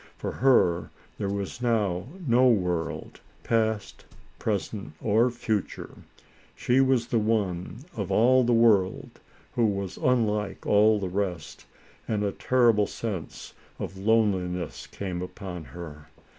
For 0.17 0.31
her 0.31 0.89
there 1.19 1.29
was 1.29 1.61
now 1.61 2.07
no 2.25 2.47
world, 2.49 3.21
past, 3.43 4.05
present, 4.39 4.93
or 4.99 5.29
future. 5.29 5.91
She 6.55 6.81
was 6.81 7.05
the 7.09 7.19
one, 7.19 7.85
of 7.95 8.11
all 8.11 8.43
the 8.43 8.51
world, 8.51 9.19
who 9.53 9.67
was 9.67 9.97
unlike 9.97 10.65
all 10.65 10.99
the 10.99 11.07
rest, 11.07 11.67
and 12.07 12.23
a 12.23 12.31
terrible 12.31 12.87
sense 12.87 13.53
of 13.77 13.95
loneliness 13.99 14.87
came 14.87 15.21
upon 15.21 15.65
her. 15.65 16.07